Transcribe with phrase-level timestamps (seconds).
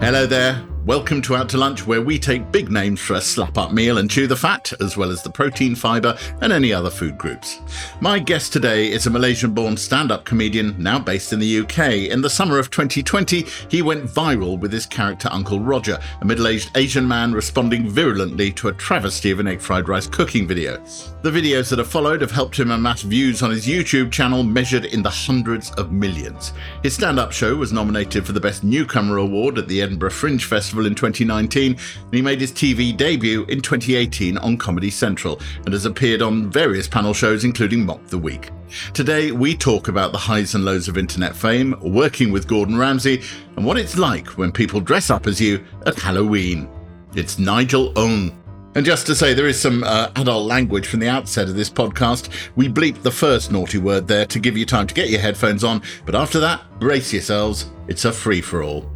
[0.00, 0.69] Hello there.
[0.86, 3.98] Welcome to Out to Lunch, where we take big names for a slap up meal
[3.98, 7.60] and chew the fat, as well as the protein, fibre, and any other food groups.
[8.00, 12.10] My guest today is a Malaysian born stand up comedian now based in the UK.
[12.10, 16.48] In the summer of 2020, he went viral with his character Uncle Roger, a middle
[16.48, 20.82] aged Asian man responding virulently to a travesty of an egg fried rice cooking video.
[21.20, 24.86] The videos that have followed have helped him amass views on his YouTube channel measured
[24.86, 26.54] in the hundreds of millions.
[26.82, 30.42] His stand up show was nominated for the Best Newcomer Award at the Edinburgh Fringe
[30.42, 35.72] Festival in 2019, and he made his TV debut in 2018 on Comedy Central and
[35.72, 38.50] has appeared on various panel shows, including Mock the Week.
[38.94, 43.22] Today, we talk about the highs and lows of internet fame, working with Gordon Ramsay,
[43.56, 46.68] and what it's like when people dress up as you at Halloween.
[47.14, 48.40] It's Nigel Ng.
[48.76, 51.68] And just to say, there is some uh, adult language from the outset of this
[51.68, 52.30] podcast.
[52.54, 55.64] We bleep the first naughty word there to give you time to get your headphones
[55.64, 57.70] on, but after that, brace yourselves.
[57.88, 58.88] It's a free for all.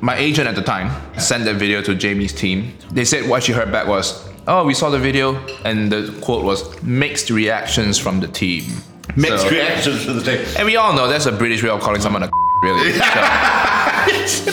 [0.00, 2.72] My agent at the time sent that video to Jamie's team.
[2.92, 6.44] They said what she heard back was, "Oh, we saw the video," and the quote
[6.44, 8.64] was "mixed reactions from the team."
[9.16, 10.40] Mixed So- reactions from the team.
[10.56, 12.30] And we all know that's a British way of calling someone a
[12.62, 12.92] really.
[14.28, 14.52] So-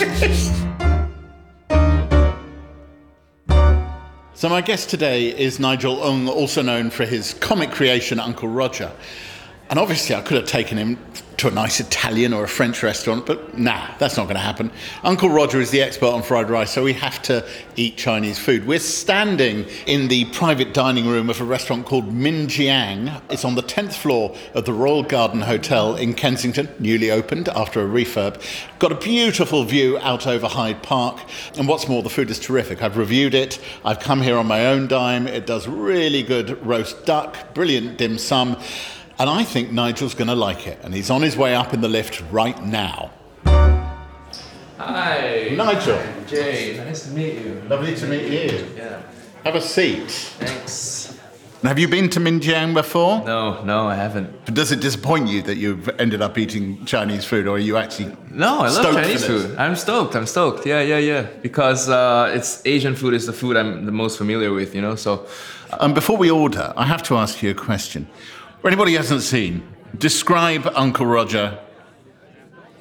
[4.34, 8.92] So, my guest today is Nigel Ng, also known for his comic creation Uncle Roger.
[9.70, 11.00] And obviously, I could have taken him
[11.38, 14.72] to a nice Italian or a French restaurant, but nah, that's not going to happen.
[15.04, 18.66] Uncle Roger is the expert on fried rice, so we have to eat Chinese food.
[18.66, 23.22] We're standing in the private dining room of a restaurant called Min Jiang.
[23.30, 27.82] It's on the 10th floor of the Royal Garden Hotel in Kensington, newly opened after
[27.82, 28.42] a refurb.
[28.80, 31.20] Got a beautiful view out over Hyde Park,
[31.58, 32.82] and what's more, the food is terrific.
[32.82, 35.28] I've reviewed it, I've come here on my own dime.
[35.28, 38.58] It does really good roast duck, brilliant dim sum.
[39.18, 40.80] And I think Nigel's going to like it.
[40.84, 43.12] And he's on his way up in the lift right now.
[44.78, 46.76] Hi, Nigel, Jay.
[46.78, 47.62] Nice to meet you.
[47.70, 48.68] lovely to meet you.
[48.76, 49.02] Yeah.
[49.46, 50.10] Have a seat.
[50.12, 51.18] Thanks.
[51.64, 53.24] Have you been to Minjiang before?
[53.26, 54.54] No, no, I haven't.
[54.54, 58.16] Does it disappoint you that you've ended up eating Chinese food, or are you actually
[58.30, 59.56] No, I love Chinese food.
[59.58, 60.16] I'm stoked.
[60.16, 60.66] I'm stoked.
[60.68, 61.22] Yeah, yeah, yeah.
[61.42, 64.76] Because uh, it's Asian food is the food I'm the most familiar with.
[64.76, 65.26] You know, so
[65.80, 68.08] Um, before we order, I have to ask you a question.
[68.66, 69.62] For anybody who hasn't seen,
[69.96, 71.60] describe Uncle Roger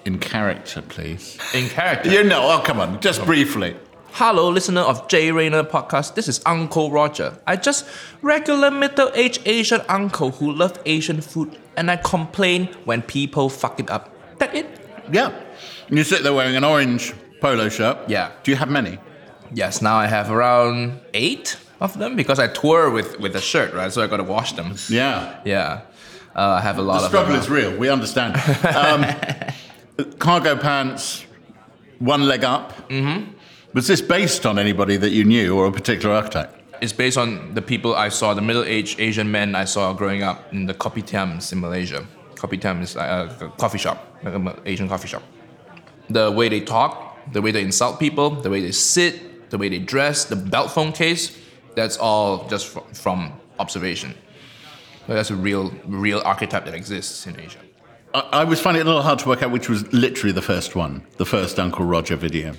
[0.06, 1.36] in character, please.
[1.52, 2.10] in character.
[2.10, 3.26] You know, oh, come on, just oh.
[3.26, 3.76] briefly.
[4.12, 6.14] Hello, listener of Jay Rayner podcast.
[6.14, 7.36] This is Uncle Roger.
[7.46, 7.86] I just
[8.22, 13.90] regular middle-aged Asian uncle who loved Asian food, and I complain when people fuck it
[13.90, 14.10] up.
[14.38, 14.66] That it?
[15.12, 15.38] Yeah.
[15.90, 17.12] You sit there wearing an orange
[17.42, 17.98] polo shirt.
[18.08, 18.32] Yeah.
[18.42, 18.96] Do you have many?
[19.52, 19.82] Yes.
[19.82, 23.92] Now I have around eight of them because I tour with with a shirt, right?
[23.92, 24.74] So I gotta wash them.
[24.88, 25.40] Yeah.
[25.44, 25.82] Yeah.
[26.34, 27.76] Uh, I have a lot The of struggle is real.
[27.76, 28.34] We understand.
[28.74, 29.04] Um,
[30.18, 31.24] cargo pants,
[32.00, 32.72] one leg up.
[32.88, 33.32] Mm-hmm.
[33.74, 36.50] Was this based on anybody that you knew or a particular archetype?
[36.80, 40.52] It's based on the people I saw, the middle-aged Asian men I saw growing up
[40.52, 42.04] in the kopitiams in Malaysia.
[42.34, 45.22] Kopitiam is uh, a coffee shop, like an Asian coffee shop.
[46.10, 49.68] The way they talk, the way they insult people, the way they sit, the way
[49.68, 51.36] they dress, the belt phone case,
[51.74, 54.14] that's all just fr- from observation.
[55.06, 57.58] So that's a real, real archetype that exists in Asia.
[58.14, 60.42] I, I was finding it a little hard to work out which was literally the
[60.42, 62.54] first one, the first Uncle Roger video.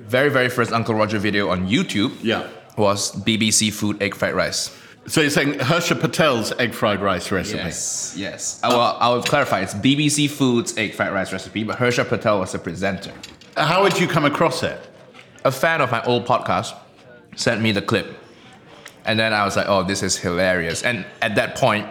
[0.00, 2.48] Very, very first Uncle Roger video on YouTube Yeah.
[2.76, 4.76] was BBC food egg fried rice.
[5.06, 7.58] So you're saying Hersha Patel's egg fried rice recipe?
[7.58, 8.60] Yes, yes.
[8.62, 9.60] I will, I will clarify.
[9.60, 13.12] It's BBC Foods egg fried rice recipe, but Hersha Patel was the presenter.
[13.56, 14.78] How would you come across it?
[15.44, 16.74] A fan of my old podcast
[17.34, 18.14] sent me the clip,
[19.04, 21.86] and then I was like, "Oh, this is hilarious!" And at that point,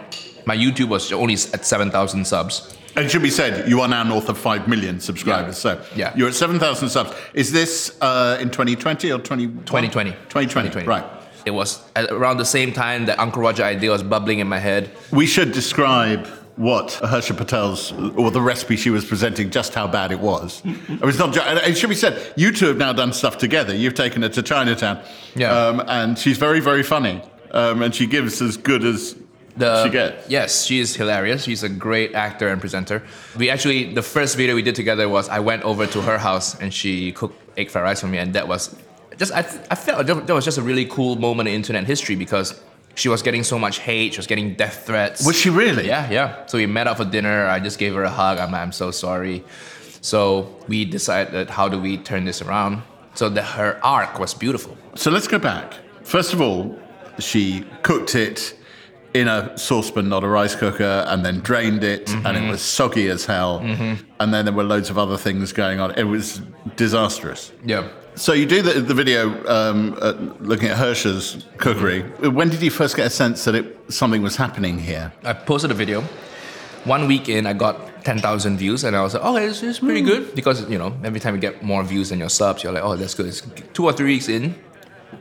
[0.46, 2.74] My YouTube was only at 7,000 subs.
[2.96, 5.56] And it should be said, you are now north of 5 million subscribers.
[5.64, 5.74] Yeah.
[5.74, 6.12] So Yeah.
[6.16, 7.12] you're at 7,000 subs.
[7.34, 10.10] Is this uh, in 2020 or 20, 2020.
[10.10, 11.04] 2020, right.
[11.44, 14.90] It was around the same time that Uncle Roger idea was bubbling in my head.
[15.12, 16.26] We should describe
[16.60, 20.60] what Hersha Patel's, or the recipe she was presenting, just how bad it was.
[20.64, 21.34] it was not.
[21.66, 23.74] It should be said, you two have now done stuff together.
[23.74, 25.02] You've taken her to Chinatown,
[25.34, 25.56] Yeah.
[25.56, 27.22] um, and she's very, very funny,
[27.52, 29.16] um, and she gives as good as
[29.56, 30.28] The, she gets.
[30.28, 31.44] Yes, she is hilarious.
[31.44, 33.02] She's a great actor and presenter.
[33.38, 36.60] We actually, the first video we did together was I went over to her house
[36.60, 38.76] and she cooked egg fried rice for me, and that was
[39.16, 39.40] just, I,
[39.70, 42.60] I felt that was just a really cool moment in internet history because
[43.00, 45.24] she was getting so much hate, she was getting death threats.
[45.26, 45.86] Was she really?
[45.86, 46.46] Yeah, yeah.
[46.46, 47.46] So we met up for dinner.
[47.46, 48.38] I just gave her a hug.
[48.38, 49.42] I'm, I'm so sorry.
[50.02, 52.82] So we decided how do we turn this around.
[53.14, 54.76] So that her arc was beautiful.
[54.94, 55.74] So let's go back.
[56.04, 56.78] First of all,
[57.18, 58.56] she cooked it
[59.14, 62.44] in a saucepan, not a rice cooker, and then drained it, and Mm-hmm.
[62.46, 63.58] it was soggy as hell.
[64.20, 65.90] And then there were loads of other things going on.
[65.98, 66.40] It was
[66.76, 67.50] disastrous.
[67.64, 67.88] Yeah.
[68.16, 72.02] So you do the, the video um, uh, looking at Hersha's cookery.
[72.28, 75.12] When did you first get a sense that it, something was happening here?
[75.24, 76.02] I posted a video.
[76.84, 80.02] One week in, I got 10,000 views, and I was like, oh, this is pretty
[80.02, 80.34] good.
[80.34, 82.96] Because, you know, every time you get more views than your subs, you're like, oh,
[82.96, 83.26] that's good.
[83.26, 83.42] It's
[83.72, 84.54] two or three weeks in,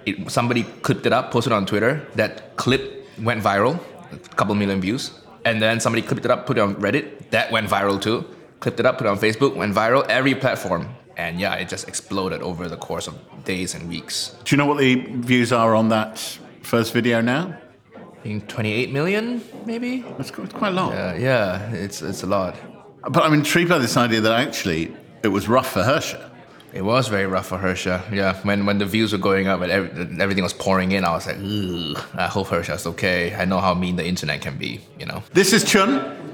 [0.06, 2.06] it, somebody clipped it up, posted it on Twitter.
[2.16, 3.80] That clip went viral,
[4.12, 5.12] a couple million views.
[5.46, 7.30] And then somebody clipped it up, put it on Reddit.
[7.32, 8.26] That went viral too.
[8.60, 10.90] Clipped it up, put it on Facebook, went viral, every platform.
[11.20, 14.36] And yeah, it just exploded over the course of days and weeks.
[14.46, 16.18] Do you know what the views are on that
[16.62, 17.58] first video now?
[17.94, 20.06] I think 28 million, maybe?
[20.18, 20.94] It's quite, quite a lot.
[20.94, 22.56] Yeah, yeah, it's, it's a lot.
[23.02, 26.30] But I'm intrigued by this idea that actually it was rough for Hersha.
[26.72, 28.10] It was very rough for Hersha.
[28.12, 31.12] Yeah, when when the views were going up and every, everything was pouring in, I
[31.12, 33.36] was like, Ugh, I hope Hersha's okay.
[33.36, 35.24] I know how mean the internet can be, you know.
[35.34, 35.90] This is Chun,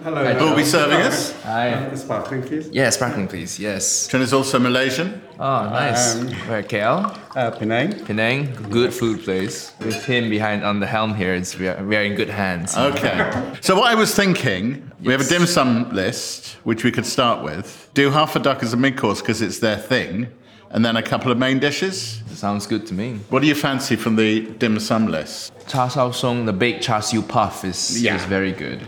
[0.05, 0.23] Hello.
[0.35, 1.33] who will be serving us.
[1.41, 1.91] Hi.
[1.95, 2.69] Sparkling, please.
[2.69, 3.59] Yeah, sparkling, please.
[3.59, 4.07] Yes.
[4.07, 5.19] Chun is also Malaysian.
[5.39, 6.13] Oh, nice.
[6.47, 7.19] Where KL?
[7.35, 8.05] Uh, Penang.
[8.05, 9.73] Penang, good food place.
[9.79, 12.77] With him behind on the helm here, it's we are, we are in good hands.
[12.77, 13.17] Okay.
[13.61, 17.43] so what I was thinking, we have a dim sum list, which we could start
[17.43, 17.89] with.
[17.95, 20.27] Do half a duck as a mid course because it's their thing,
[20.69, 22.21] and then a couple of main dishes.
[22.27, 23.21] Sounds good to me.
[23.31, 25.51] What do you fancy from the dim sum list?
[25.67, 28.17] Cha Sao Song, the baked char siu puff is, Yeah.
[28.17, 28.87] is very good.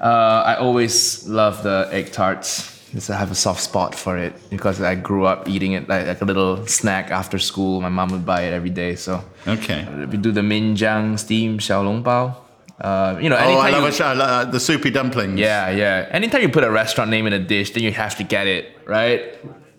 [0.00, 2.78] Uh, I always love the egg tarts.
[3.08, 6.20] I have a soft spot for it because I grew up eating it like, like
[6.22, 7.80] a little snack after school.
[7.80, 8.96] My mom would buy it every day.
[8.96, 9.86] So Okay.
[10.10, 12.34] we do the minjiang steamed xiaolongbao.
[12.80, 15.38] Uh, you know, Oh, I love you, a sh- I love, uh, the soupy dumplings.
[15.38, 16.08] yeah, yeah.
[16.10, 18.64] Anytime you put a restaurant name in a dish, then you have to get it
[18.86, 19.22] right.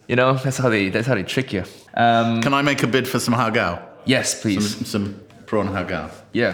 [0.07, 1.63] You know, that's how they that's how they trick you.
[1.95, 3.79] Um, Can I make a bid for some hagao?
[4.05, 4.75] yes, please.
[4.75, 5.15] Some, some
[5.47, 6.11] prawn hagao.
[6.31, 6.53] Yeah,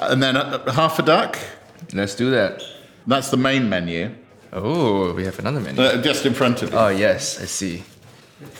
[0.00, 1.36] And then uh, half a duck.
[1.92, 2.62] let's do that.
[3.08, 4.14] That's the main menu,
[4.52, 5.80] Oh, we have another menu.
[5.82, 6.78] uh, just in front of you.
[6.78, 7.82] Oh yes, I see.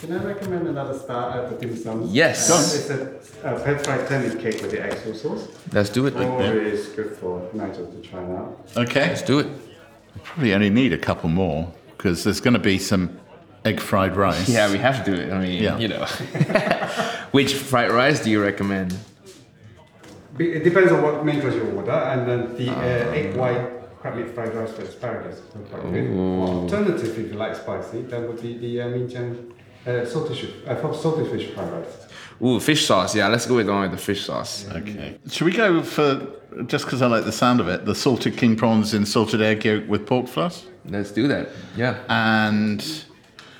[0.01, 2.07] Can I recommend another star at the dim sum?
[2.11, 2.49] Yes.
[2.49, 5.47] Uh, it's a, a pet fried turnip cake with the XO sauce.
[5.71, 6.15] Let's do it.
[6.17, 8.55] Always good for Nigel to try now.
[8.75, 9.07] Okay.
[9.07, 9.47] Let's do it.
[10.23, 13.17] Probably only need a couple more because there's going to be some
[13.65, 14.49] egg fried rice.
[14.49, 15.31] Yeah, we have to do it.
[15.31, 15.77] I mean, Yeah.
[15.77, 16.05] you know.
[17.31, 18.97] Which fried rice do you recommend?
[20.39, 22.79] It depends on what main course you order, and then the Ah.
[22.79, 25.39] uh, egg white crab meat fried rice with asparagus.
[25.55, 26.17] are quite good.
[26.17, 29.51] Alternative, if you like spicy, that would be the uh, Minjiang
[29.85, 32.07] uh, salted fish, uh, salted fish fried rice.
[32.41, 33.15] Ooh, fish sauce.
[33.15, 34.65] Yeah, let's go with the one with the fish sauce.
[34.73, 35.17] Okay.
[35.29, 36.27] Should we go for
[36.67, 39.65] just because I like the sound of it, the salted king prawns in salted egg
[39.65, 41.49] yolk with pork floss, Let's do that.
[41.75, 41.99] Yeah.
[42.07, 42.81] and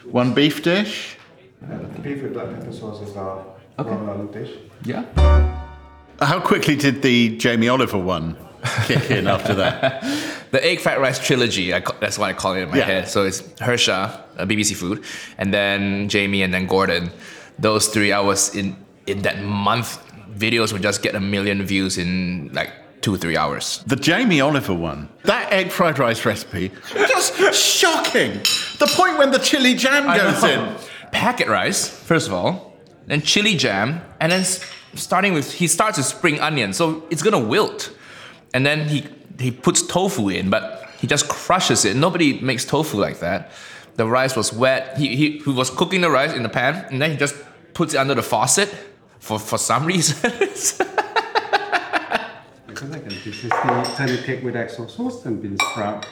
[0.06, 1.18] one beef dish.
[1.62, 3.46] Uh, beef with black pepper sauce is our
[3.78, 4.52] well-known dish.
[4.86, 5.04] Yeah.
[6.22, 8.38] How quickly did the Jamie Oliver one
[8.88, 10.04] kick in after that?
[10.52, 11.72] The egg fried rice trilogy.
[11.76, 12.86] I, that's what I call it in my Yeah.
[12.86, 13.08] head.
[13.08, 15.04] So it's Hersha, uh, BBC Food,
[15.38, 17.12] and then Jamie, and then Gordon.
[17.60, 18.76] Those three, I was in
[19.06, 20.00] in that month.
[20.36, 23.84] Videos would just get a million views in like two three hours.
[23.86, 26.72] The Jamie Oliver one, that egg fried rice recipe,
[27.08, 28.32] just shocking.
[28.80, 30.76] The point when the chili jam goes in.
[31.12, 32.74] Packet rice, first of all,
[33.06, 34.44] then chili jam, and then
[34.96, 37.92] starting with he starts with spring onion, so it's gonna wilt.
[38.54, 39.06] And then he
[39.40, 41.96] he puts tofu in, but he just crushes it.
[41.96, 43.52] Nobody makes tofu like that.
[43.96, 44.98] The rice was wet.
[44.98, 47.36] He, he, he was cooking the rice in the pan, and then he just
[47.74, 48.70] puts it under the faucet
[49.20, 50.18] for, for some reason.
[52.68, 56.06] Because I can this is the turnip cake with XO sauce and bean sprout.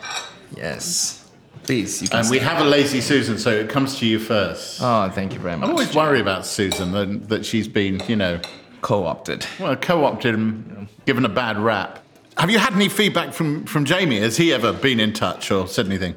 [0.55, 1.23] yes.
[1.63, 4.79] Please, you can And we have a lazy Susan, so it comes to you first.
[4.81, 5.65] Oh, thank you very much.
[5.65, 8.39] I'm always worried about Susan that, that she's been, you know,
[8.81, 9.45] co-opted.
[9.59, 11.99] well, co-opted and given a bad rap.
[12.37, 14.19] Have you had any feedback from, from Jamie?
[14.19, 16.15] Has he ever been in touch or said anything?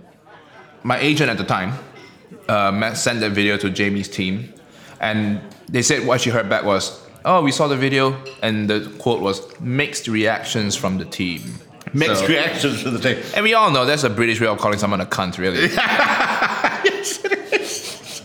[0.83, 1.75] my agent at the time
[2.49, 4.53] uh, sent that video to Jamie's team,
[4.99, 8.91] and they said what she heard back was, "Oh, we saw the video," and the
[8.99, 11.43] quote was "mixed reactions from the team."
[11.93, 13.19] Mixed So- reactions from the team.
[13.35, 15.61] And we all know that's a British way of calling someone a cunt, really.
[15.69, 18.23] yes, it is.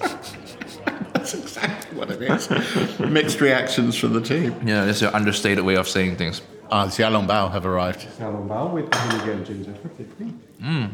[1.13, 2.99] That's exactly what it is.
[2.99, 4.55] Mixed reactions from the team.
[4.65, 6.41] yeah, that's an understated way of saying things.
[6.71, 8.07] Ah, the Xiaolong Bao have arrived.
[8.19, 10.33] Xiaolong bao with vinegar and ginger for 50.
[10.61, 10.89] Mm.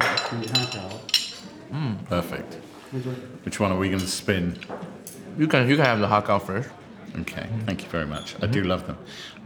[0.00, 2.08] Uh, the hakao.
[2.08, 2.54] Perfect.
[3.44, 4.58] Which one are we going to spin?
[5.38, 6.68] You can you can have the hakao first.
[7.20, 8.34] Okay, thank you very much.
[8.42, 8.98] I do love them.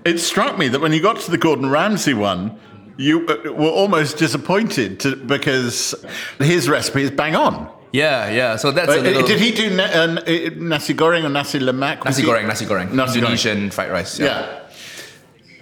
[0.04, 2.59] It struck me that when you got to the Gordon Ramsay one,
[2.97, 5.95] you uh, were almost disappointed to, because
[6.38, 7.69] his recipe is bang on.
[7.92, 8.57] Yeah, yeah.
[8.57, 9.26] So that's Uh, a little.
[9.26, 11.99] did he do na- uh, uh, nasi goreng or nasi lemak?
[12.04, 13.25] Was Nasi he- goreng, nasi goreng, Nasi goreng.
[13.25, 14.19] Indonesian fried rice.
[14.19, 14.61] Yeah.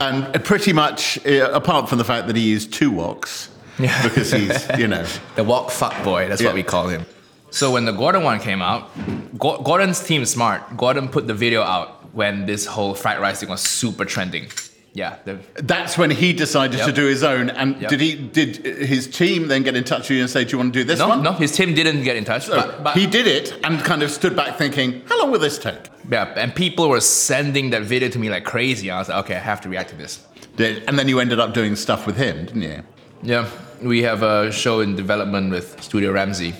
[0.00, 4.02] And pretty much, uh, apart from the fact that he used two woks, Yeah.
[4.09, 5.04] because he's, you know,
[5.37, 6.49] The wok fuck boy, that's Yeah.
[6.49, 7.04] what we call him.
[7.50, 8.90] So when the Gordon one came out,
[9.38, 10.76] Gordon's team smart.
[10.76, 14.47] Gordon put the video out when this whole fried rice thing was super trending.
[14.92, 15.16] Yeah,
[15.54, 17.49] that's when he decided to do his own.
[17.50, 17.90] And Yep.
[17.90, 18.14] did he?
[18.16, 20.80] Did his team then get in touch with you and say, "Do you want to
[20.80, 22.47] do this no, one?" no, his team didn't get in touch.
[22.47, 25.38] So but, but he did it and kind of stood back thinking, "How long will
[25.38, 25.78] this take?"
[26.11, 28.90] yeah, and people were sending that video to me like crazy.
[28.90, 30.26] I was like, okay, I have to react to this.
[30.56, 32.82] Did, and then you ended up doing stuff with him, didn't you?
[33.23, 33.49] Yeah,
[33.80, 36.54] we have a show in development with Studio Ramsay.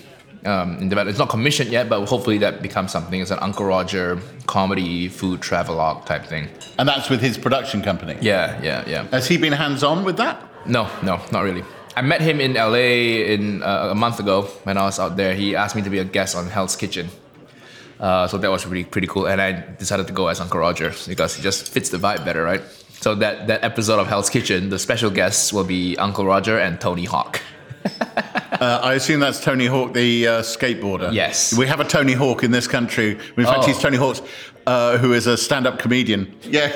[0.44, 3.20] Um, in development, it's not commissioned yet, but hopefully that becomes something.
[3.20, 6.49] It's an Uncle Roger comedy, food travelogue type thing.
[6.78, 8.16] And that's with his production company.
[8.23, 9.06] Yeah, yeah, yeah.
[9.09, 10.42] Has he been hands-on with that?
[10.66, 11.62] No, no, not really.
[11.97, 15.35] I met him in LA in uh, a month ago when I was out there.
[15.35, 17.09] He asked me to be a guest on Hell's Kitchen.
[17.99, 20.94] Uh, so that was really pretty cool, and I decided to go as Uncle Roger
[21.06, 22.62] because he just fits the vibe better, right?
[22.92, 26.80] So that that episode of Hell's Kitchen, the special guests will be Uncle Roger and
[26.80, 27.42] Tony Hawk.
[28.60, 31.14] Uh, I assume that's Tony Hawk, the uh, skateboarder.
[31.14, 31.56] Yes.
[31.56, 33.12] We have a Tony Hawk in this country.
[33.12, 33.66] In fact, Oh.
[33.66, 34.20] he's Tony Hawks,
[34.66, 36.37] uh, who is a stand-up comedian.
[36.42, 36.68] Yeah.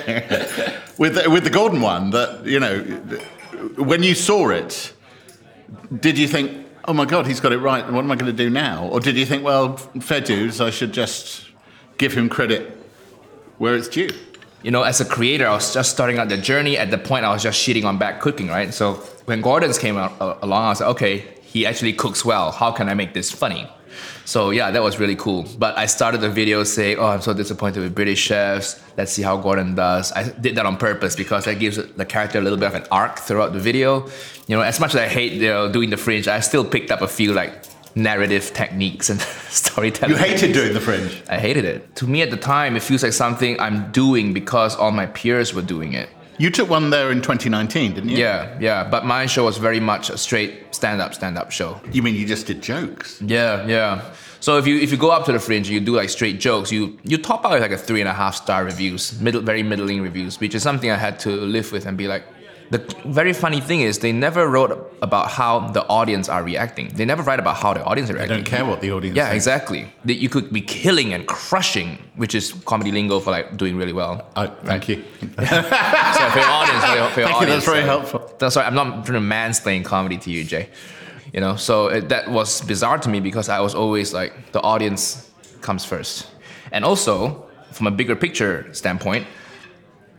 [0.99, 2.79] with the, with the Gordon one, that you know,
[3.77, 4.95] when you saw it,
[6.01, 7.85] did you think, "Oh my God, he's got it right.
[7.93, 10.71] What am I going to do now?" Or did you think, "Well, fair dues, I
[10.71, 11.49] should just
[11.99, 12.79] give him credit
[13.59, 14.09] where it's due"?
[14.63, 16.79] you know, as a creator, I was just starting out the journey.
[16.79, 18.73] At the point, I was just shitting on bad cooking, right?
[18.73, 22.51] So when Gordon's came out, uh, along, I was like, okay, he actually cooks well.
[22.51, 23.69] How can I make this funny?
[24.25, 25.47] So yeah, that was really cool.
[25.59, 28.81] But I started the video saying, "Oh, I'm so disappointed with British chefs.
[28.97, 32.39] Let's see how Gordon does." I did that on purpose because that gives the character
[32.39, 34.09] a little bit of an arc throughout the video.
[34.47, 36.91] You know, as much as I hate you know, doing the fringe, I still picked
[36.91, 37.65] up a few like
[37.95, 40.17] narrative techniques and storytelling.
[40.17, 40.59] You hated techniques.
[40.59, 41.23] doing the fringe.
[41.29, 41.95] I hated it.
[41.97, 45.55] To me at the time, it feels like something I'm doing because all my peers
[45.55, 46.09] were doing it.
[46.39, 48.17] You took one there in 2019, didn't you?
[48.17, 48.89] Yeah, yeah.
[48.89, 51.81] But my show was very much a straight stand-up, stand-up show.
[51.93, 53.21] You mean you just did jokes?
[53.23, 54.13] Yeah, yeah.
[54.41, 56.71] So if you if you go up to the fringe, you do like straight jokes.
[56.71, 59.63] You you top out with like a three and a half star reviews, middle very
[59.63, 62.25] middling reviews, which is something I had to live with and be like.
[62.71, 66.89] The very funny thing is they never wrote about how the audience are reacting.
[66.89, 68.39] They never write about how the audience are reacting.
[68.39, 69.45] They don't care what the audience Yeah, thinks.
[69.45, 69.93] exactly.
[70.07, 73.93] That you could be killing and crushing, which is comedy lingo for like doing really
[73.93, 74.27] well.
[74.35, 75.05] I, thank you.
[75.23, 78.35] So for your audience, for your, for your Thank you, that's very uh, helpful.
[78.39, 80.69] That's sorry, I'm not trying to mansplain comedy to you, Jay.
[81.35, 84.61] You know, so it, that was bizarre to me because I was always like the
[84.63, 85.31] audience
[85.61, 86.29] comes first,
[86.73, 89.27] and also from a bigger picture standpoint,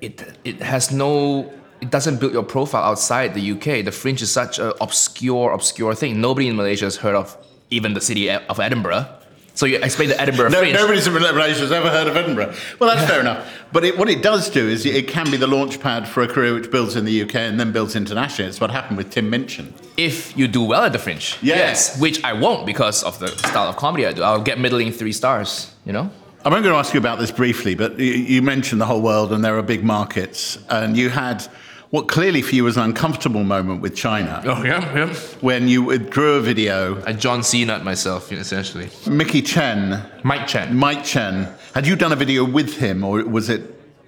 [0.02, 1.52] it it has no.
[1.82, 3.84] It doesn't build your profile outside the UK.
[3.86, 6.22] The Fringe is such an obscure, obscure thing.
[6.22, 7.38] Nobody in Malaysia has heard of
[7.70, 9.08] even the city of Edinburgh.
[9.56, 10.74] So you explain the Edinburgh No, Fringe.
[10.74, 12.54] nobody's in Malaysia has ever heard of Edinburgh.
[12.80, 13.48] Well, that's fair enough.
[13.72, 16.28] But it, what it does do is it can be the launch pad for a
[16.28, 18.50] career which builds in the UK and then builds internationally.
[18.50, 19.74] It's what happened with Tim Minchin.
[19.96, 21.38] if you do well at the Fringe.
[21.42, 21.56] Yeah.
[21.56, 24.24] Yes, which I won't because of the style of comedy I do.
[24.24, 26.10] I'll get middling three stars, you know?
[26.44, 29.32] I'm only going to ask you about this briefly, but you mentioned the whole world
[29.32, 30.60] and there are big markets.
[30.70, 31.48] And you had
[31.96, 35.14] what clearly for you was an uncomfortable moment with China Oh, yeah, yeah.
[35.40, 37.02] when you withdrew a video.
[37.06, 38.90] I John Cena myself, essentially.
[39.08, 40.76] Mickey Chen, Mike Chen.
[40.76, 43.62] Mike Chen, had you done a video with him or was it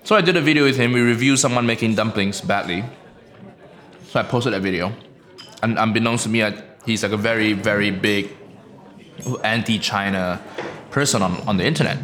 [0.04, 0.92] So I did a video with him.
[0.92, 2.84] We reviewed someone making dumplings badly.
[4.10, 4.92] So I posted that video.
[5.64, 8.30] And unbeknownst to me, I, he's like a very, very big
[9.44, 10.42] anti-China
[10.92, 11.98] person on, on the internet.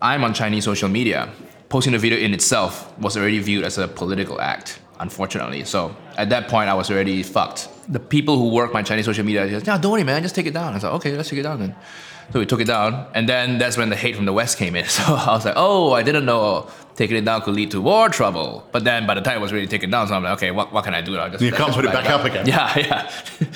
[0.00, 1.30] I'm on Chinese social media.
[1.68, 5.64] Posting the video in itself was already viewed as a political act, unfortunately.
[5.64, 7.68] So at that point, I was already fucked.
[7.88, 10.46] the people who work my Chinese social media just, yeah, don't worry, man, just take
[10.46, 10.70] it down.
[10.72, 11.74] I was like, okay, let's take it down then.
[12.32, 14.74] So we took it down, and then that's when the hate from the West came
[14.74, 14.86] in.
[14.96, 18.08] So I was like, oh, I didn't know taking it down could lead to war
[18.08, 18.66] trouble.
[18.72, 20.72] But then by the time it was really taken down, so I'm like, okay, what,
[20.72, 21.16] what can I do?
[21.16, 22.46] I'll just, You can't just put it back up again.
[22.46, 23.10] Yeah, yeah.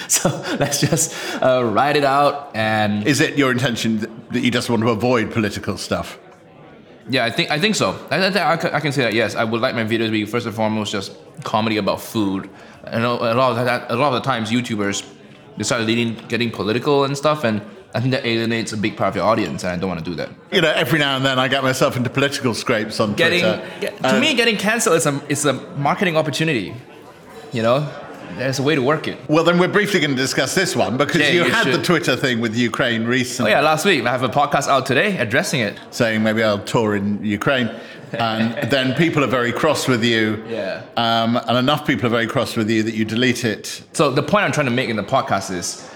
[0.08, 0.28] so
[0.58, 4.82] let's just uh, write it out and Is it your intention that you just want
[4.82, 6.18] to avoid political stuff?
[7.10, 7.98] Yeah, I think I think so.
[8.10, 9.14] I, I, I can- say that.
[9.14, 11.12] Yes, I would like my videos to be first and foremost just
[11.44, 12.50] comedy about food.
[12.84, 15.04] I know a lot of that, a lot of the times YouTubers
[15.56, 17.60] they start leaning, getting political and stuff, and
[17.94, 20.08] I think that alienates a big part of your audience, and I don't want to
[20.10, 20.28] do that.
[20.52, 23.66] You know, every now and then I get myself into political scrapes on Getting Twitter.
[23.80, 26.74] get- to Um, me, getting cancelled is a is a marketing opportunity.
[27.52, 27.88] You know,
[28.36, 29.18] there's a way to work it.
[29.28, 31.82] Well, then we're briefly going to discuss this one because Yeah, you, you had the.
[31.82, 35.16] Twitter thing with Ukraine Oh recently, yeah, last week I have a podcast out today
[35.18, 35.78] addressing it.
[35.90, 37.70] saying maybe I'll tour in Ukraine.
[38.12, 40.44] And then people are very cross with you.
[40.48, 40.82] Yeah.
[40.96, 43.82] Um, and enough people are very cross with you that you delete it.
[43.92, 45.88] So the point I'm trying to make in the podcast is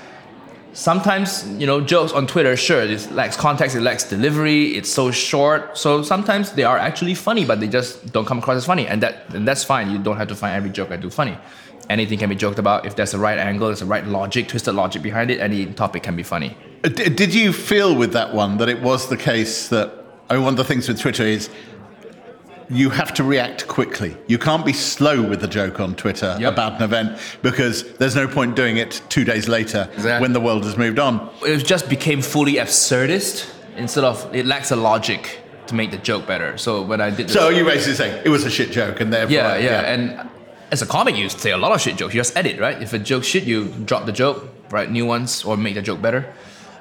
[0.73, 5.11] sometimes you know jokes on Twitter, sure, it lacks context, it lacks delivery, it's so
[5.11, 5.77] short.
[5.77, 9.03] So sometimes they are actually funny, but they just don't come across as funny, and
[9.03, 9.91] that and that's fine.
[9.91, 11.37] You don't have to find every joke I do funny.
[11.93, 14.75] Anything can be joked about if there's a right angle, there's a right logic, twisted
[14.75, 15.41] logic behind it.
[15.41, 16.57] Any topic can be funny.
[16.83, 19.93] Uh, D- did you feel with that one that it was the case that
[20.31, 21.51] I mean, one of the things with Twitter is
[22.71, 24.17] you have to react quickly.
[24.27, 26.53] You can't be slow with the joke on Twitter Yep.
[26.55, 30.23] about an event because there's no point doing it two days later Exactly.
[30.23, 31.29] when the world has moved on.
[31.43, 36.27] It just became fully absurdist instead of it lacks a logic to make the joke
[36.27, 36.57] better.
[36.57, 39.35] So when I did So you basically saying it was a shit joke and therefore
[39.35, 40.31] Yeah, yeah, and
[40.73, 42.15] as a comic, you say a lot of shit jokes.
[42.15, 42.81] You just edit, right?
[42.81, 46.01] If a joke shit, you drop the joke, write new ones, or make the joke
[46.01, 46.33] better.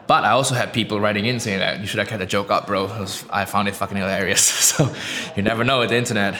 [0.07, 2.49] But I also had people writing in saying that you should have kept the joke
[2.49, 2.85] up, bro.
[2.85, 4.41] Was- I found it fucking hilarious.
[4.71, 4.89] so
[5.35, 6.35] you never know with the internet.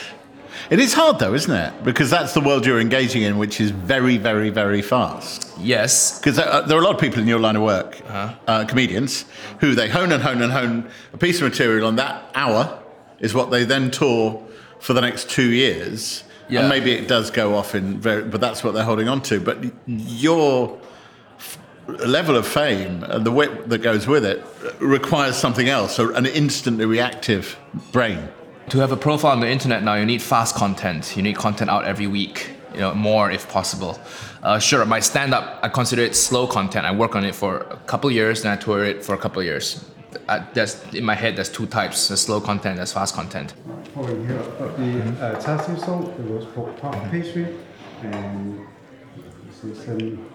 [0.70, 1.84] It is hard though, isn't it?
[1.84, 5.52] Because that's the world you're engaging in, which is very, very, very fast.
[5.60, 8.66] Yes, Because uh, there are a lot of people in your line of work, uh
[8.66, 9.26] comedians,
[9.60, 12.80] who they hone and hone and hone a piece of material, and that hour
[13.20, 14.42] is what they then tour
[14.80, 16.24] for the next two years.
[16.52, 16.60] Yeah.
[16.60, 19.40] And maybe it does go off in very, but that's what they're holding on to.
[19.40, 20.78] But your
[21.40, 24.44] f- level of fame and the wit that goes with it
[24.80, 27.58] requires something else, so an instantly reactive
[27.94, 28.28] brain.
[28.70, 31.16] to have a profile on the internet now, you need fast content.
[31.18, 34.00] You need content out every week, you know, more if possible.
[34.44, 36.86] Uh, sure, my stand-up, I consider it slow content.
[36.86, 39.44] I work on it for a couple years, then I tour it for a couple
[39.44, 39.84] years.
[40.28, 43.54] I, there's, in my head, there's two types: there's slow content, there's fast content.
[43.96, 47.58] Over here, of the uh, char siu salt, the roast pork top pastry,
[48.04, 48.66] and
[49.46, 50.30] this is um,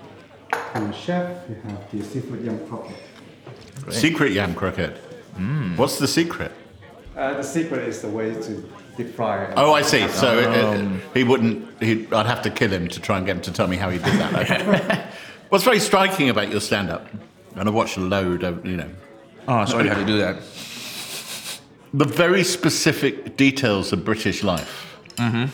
[0.73, 1.49] from the chef.
[1.49, 2.97] You have the seafood yum croquette.
[3.91, 4.97] Secret yam croquette.
[5.77, 6.53] What's the secret?
[7.17, 9.45] Uh, the secret is the way to deep fry.
[9.45, 9.55] it.
[9.57, 10.07] Oh, I see.
[10.09, 11.83] So uh, he wouldn't.
[11.83, 13.89] He, I'd have to kill him to try and get him to tell me how
[13.89, 14.35] he did that.
[14.35, 15.09] Okay.
[15.49, 17.07] What's very striking about your stand-up,
[17.55, 18.91] and I watched a load of, you know,
[19.49, 20.43] Oh, sorry, you had to do that.
[21.97, 24.75] The very specific details of British life.
[25.17, 25.47] Mm-hmm.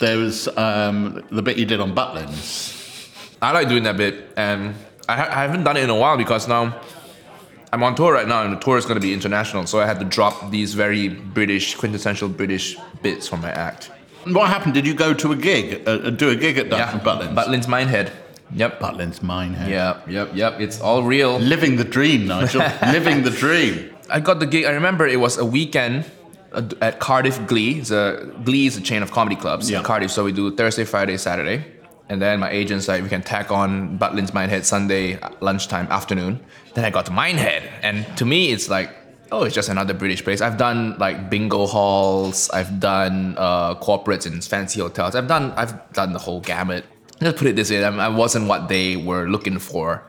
[0.00, 3.08] There was um, the bit you did on Butlins.
[3.40, 4.74] I like doing that bit, and
[5.08, 6.80] I, ha- I haven't done it in a while because now
[7.72, 9.64] I'm on tour right now, and the tour is going to be international.
[9.66, 13.90] So I had to drop these very British, quintessential British bits from my act.
[14.26, 14.74] What happened?
[14.74, 17.34] Did you go to a gig, uh, do a gig at Yeah, Butlins?
[17.34, 18.10] Butlin's Minehead.
[18.52, 18.80] Yep.
[18.80, 19.54] Butlins, mine.
[19.54, 19.70] hey?
[19.70, 20.60] Yep, yep, yep.
[20.60, 21.38] It's all real.
[21.38, 22.60] Living the dream, Nigel.
[22.92, 23.90] Living the dream.
[24.10, 24.64] I got the gig.
[24.64, 26.04] I remember it was a weekend
[26.80, 27.78] at- Cardiff Glee.
[27.80, 29.78] It's a Glee is a chain of comedy clubs Yeah.
[29.78, 30.10] in Cardiff.
[30.10, 31.64] So we do Thursday, Friday, Saturday,
[32.08, 36.40] and then my agent's like, we can tack on Butlin's Minehead Sunday uh, lunchtime, afternoon.
[36.74, 38.90] Then I got to Minehead, and to me, it's like.
[39.32, 40.40] Oh, it's just another British place.
[40.40, 42.48] I've done like bingo halls.
[42.50, 45.16] I've done uh, corporates in fancy hotels.
[45.16, 46.84] I've done I've done the whole gamut.
[47.20, 50.04] Let's put it this way: I wasn't what they were looking for.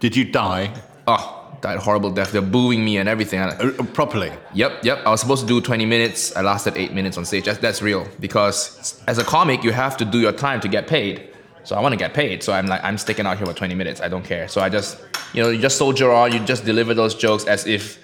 [0.00, 0.72] Did you die
[1.06, 2.32] Oh, died horrible death.
[2.32, 3.40] They're booing me and everything.
[3.40, 4.30] I- uh, properly?
[4.52, 4.98] Yep, yep.
[5.06, 6.36] I was supposed to do 20 minutes.
[6.36, 7.44] I lasted eight minutes on stage.
[7.46, 10.86] That's, that's real because as a comic, you have to do your time to get
[10.86, 11.28] paid.
[11.64, 12.42] So I want to get paid.
[12.42, 14.00] So I'm like, I'm sticking out here for 20 minutes.
[14.00, 14.48] I don't care.
[14.48, 15.00] So I just,
[15.32, 16.32] you know, you just soldier on.
[16.32, 17.98] You just deliver those jokes as if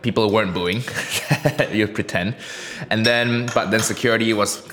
[0.00, 0.80] people weren't booing.
[1.70, 2.34] you pretend,
[2.90, 4.66] and then, but then security was.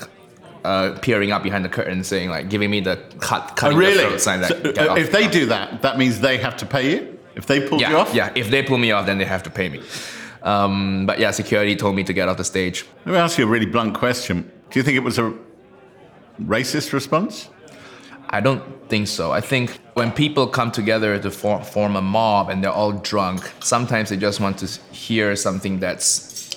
[0.62, 3.82] Uh, peering up behind the curtain, saying like, giving me the cut, Oh, cutting the
[3.86, 4.04] really?
[4.04, 4.42] throat sign.
[4.42, 7.18] Like, So, uh, if they do that, that means they have to pay you.
[7.40, 8.14] If they pull yeah, you off.
[8.14, 8.32] yeah.
[8.34, 9.80] If they pull me off, then they have to pay me.
[10.42, 12.86] Um, but yeah, security told me to get off the stage.
[13.06, 14.36] Let me ask you a really blunt question.
[14.70, 15.34] Do you think it was a
[16.42, 17.48] racist response?
[18.28, 19.32] I don't think so.
[19.32, 23.50] I think when people come together to form, form a mob and they're all drunk,
[23.60, 26.54] sometimes they just want to hear something that's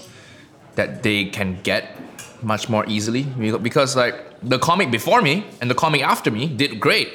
[0.76, 1.84] that they can get
[2.44, 3.24] much more easily
[3.70, 7.10] because like the comic before me and the comic after me did great.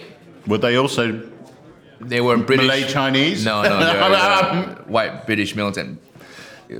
[0.46, 1.20] Were they also
[2.00, 2.66] They were British.
[2.66, 3.44] Malay Chinese?
[3.44, 6.00] No, no, they're uh, white British militant.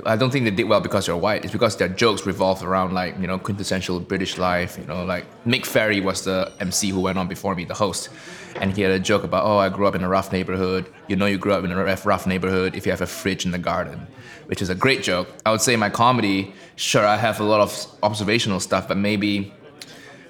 [0.05, 1.43] I don't think they did well because they're white.
[1.43, 4.77] It's because their jokes revolved around like you know quintessential British life.
[4.77, 8.09] You know, like Mick Ferry was the MC who went on before me, the host,
[8.55, 10.85] and he had a joke about, oh, I grew up in a rough neighborhood.
[11.07, 13.45] You know, you grew up in a rough, rough neighborhood if you have a fridge
[13.45, 14.05] in the garden,
[14.45, 15.27] which is a great joke.
[15.45, 19.53] I would say my comedy, sure, I have a lot of observational stuff, but maybe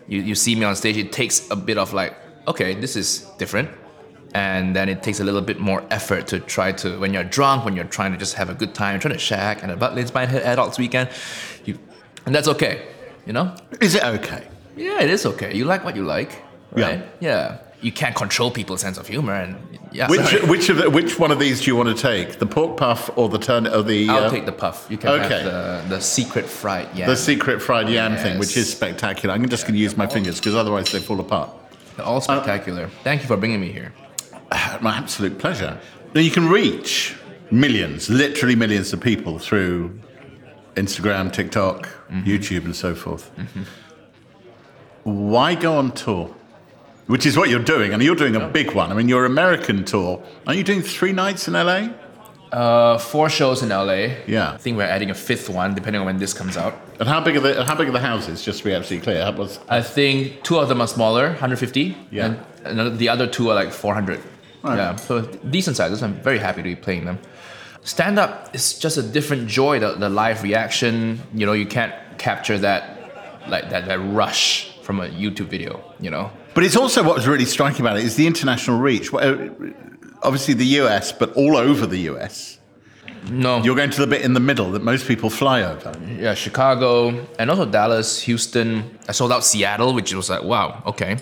[0.08, 2.16] you, you see me on stage, it takes a bit of like,
[2.48, 3.70] okay, this is different.
[4.34, 7.66] And then it takes a little bit more effort to try to, when you're drunk,
[7.66, 10.12] when you're trying to just have a good time, trying to shack and about Liz
[10.12, 11.10] Bine Adults Weekend,
[11.66, 11.80] you,
[12.26, 12.88] and that's okay,
[13.26, 13.56] you know?
[13.82, 14.48] Is it okay?
[14.76, 15.56] Yeah, it is okay.
[15.56, 17.04] You like what you like, right?
[17.20, 17.58] Yeah.
[17.82, 19.56] You can't control people's sense of humor, and
[19.94, 20.10] yeah.
[20.10, 20.46] Which sorry.
[20.50, 22.38] which of the, which one of these do you want to take?
[22.38, 24.86] The pork puff or the turn or the I'll uh, take the puff.
[24.90, 25.44] You can okay.
[25.44, 27.08] have the, the secret fried yam.
[27.08, 29.34] the secret fried yam thing, which is spectacular.
[29.34, 31.52] I'm just going to use my fingers because otherwise they fall apart.
[31.96, 32.90] They're all spectacular.
[33.04, 33.94] Thank you for bringing me here.
[34.82, 35.80] My absolute pleasure.
[36.14, 37.16] Now you can reach
[37.52, 40.00] millions, literally millions of people through
[40.76, 43.32] Instagram, TikTok, YouTube, and so forth.
[45.04, 46.36] Why go on tour?
[47.08, 48.92] Which is what you're doing, and you're doing a big one.
[48.92, 50.24] I mean, your American tour.
[50.46, 51.90] Are you doing three nights in LA?
[52.52, 54.16] Uh, four shows in LA.
[54.28, 54.52] Yeah.
[54.54, 56.80] I think we're adding a fifth one, depending on when this comes out.
[57.00, 58.44] And how big are the how big are the houses?
[58.44, 61.98] Just to be absolutely clear, how I think two of them are smaller, 150.
[62.12, 62.26] Yeah.
[62.26, 64.22] And another, the other two are like 400.
[64.64, 64.78] Right.
[64.78, 64.96] Yeah.
[64.96, 66.04] So decent sizes.
[66.04, 67.20] I'm very happy to be playing them.
[67.84, 69.80] Stand up is just a different joy.
[69.80, 75.00] The, the live reaction, you know, you can't capture that, like that, that rush from
[75.00, 76.32] a YouTube video, you know?
[76.54, 79.14] But it's also what was really striking about it is the international reach.
[79.14, 79.50] Well, uh,
[80.22, 82.60] Obviously, the US, but all over the US.
[83.30, 83.62] No.
[83.64, 85.94] You're going to the bit in the middle that most people fly over.
[86.08, 88.98] yeah, Chicago and also Dallas, Houston.
[89.08, 91.18] I sold out Seattle, which was like, wow, okay.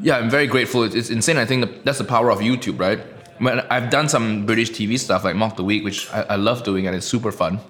[0.00, 0.84] Yeah, I'm very grateful.
[0.84, 1.36] It's, it's insane.
[1.36, 3.00] I think that that's the power of YouTube, right?
[3.38, 6.64] When I've done some British TV stuff like Mock the Week, which I, I love
[6.64, 7.60] doing and it's super fun.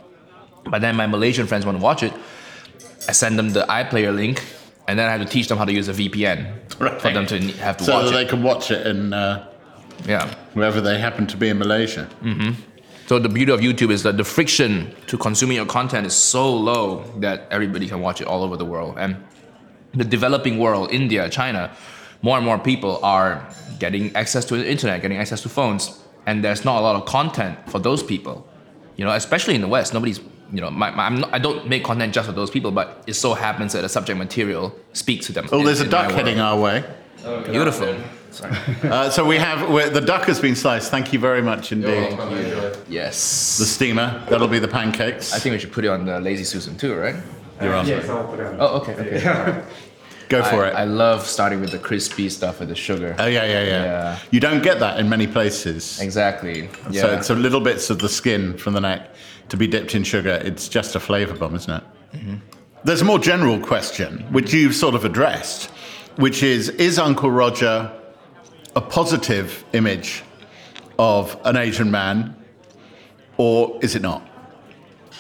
[0.71, 2.13] But then my Malaysian friends want to watch it.
[3.09, 4.45] I send them the iPlayer link,
[4.87, 7.41] and then I have to teach them how to use a VPN for them to
[7.59, 8.13] have to So watch that it.
[8.13, 9.47] So they can watch it in uh,
[10.07, 10.35] yeah.
[10.55, 12.09] wherever they happen to be in Malaysia.
[13.07, 16.55] So the beauty of YouTube is that the friction to consuming your content is so
[16.55, 18.97] low that everybody can watch it all over the world.
[18.99, 19.17] And
[19.95, 21.75] the developing world, India, China,
[22.23, 23.47] more and more people are
[23.79, 27.07] getting access to the internet, getting access to phones, and there's not a lot of
[27.07, 28.47] content for those people.
[28.97, 30.21] You know, especially in the West, nobody's.
[30.51, 33.05] You know, my, my, I'm not, I don't make content just for those people, but
[33.07, 35.47] it so happens that the subject material speaks to them.
[35.53, 36.85] Oh, in- there's a duck heading our way.
[37.45, 37.95] Beautiful.
[38.83, 40.91] Uh, so we have we're, the duck has been sliced.
[40.91, 42.17] Thank you very much indeed.
[42.89, 43.59] Yes.
[43.59, 44.25] The steamer.
[44.31, 45.35] That'll be the pancakes.
[45.35, 47.17] I think we should put it on the Lazy Susan too, right?
[47.61, 47.87] You're on.
[47.87, 48.57] Yes, I'll put it on.
[48.61, 49.65] Oh, okay, okay.
[50.29, 50.75] Go for I, it.
[50.75, 53.17] I love starting with the crispy stuff with the sugar.
[53.19, 54.19] oh yeah, yeah, yeah, Yeah.
[54.31, 56.01] You don't get that in many places.
[56.01, 56.69] Exactly.
[56.91, 57.03] Yeah.
[57.03, 59.11] So it's a little bits of the skin from the neck
[59.49, 60.41] to be dipped in sugar.
[60.45, 61.83] It's just a flavour bomb, isn't it?
[62.13, 62.35] Mm-hmm.
[62.85, 65.71] There's a more general question, which you've sort of addressed,
[66.17, 67.93] which is Is Uncle Roger
[68.77, 70.23] a positive image
[70.99, 72.37] of an Asian man,
[73.37, 74.28] or is it not?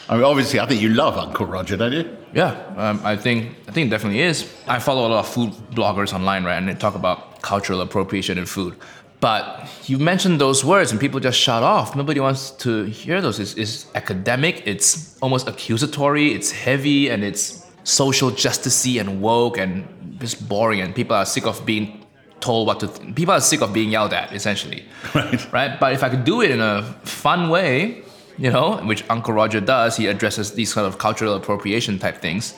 [0.09, 2.17] I mean, obviously, I think you love Uncle Roger, don't you?
[2.33, 2.53] yeah.
[2.77, 4.51] Um, I think I think it definitely is.
[4.67, 8.39] I follow a lot of food bloggers online, right, and they talk about cultural appropriation
[8.39, 8.75] in food.
[9.21, 11.97] But you mentioned those words, and people just shut off.
[11.97, 13.41] Nobody wants to hear those.
[13.41, 14.63] It's, it's academic.
[14.65, 16.33] It's almost accusatory.
[16.33, 19.87] It's heavy, and it's social justicey and woke, and
[20.21, 20.81] just boring.
[20.81, 22.07] And people are sick of being
[22.41, 22.87] told what to.
[22.87, 24.85] Th- people are sick of being yelled at, essentially.
[25.15, 25.53] Right.
[25.53, 25.81] right?
[25.81, 28.05] But if I could do it in a fun way,
[28.39, 32.55] you know, which Uncle Roger does, he addresses these kind of cultural appropriation type things.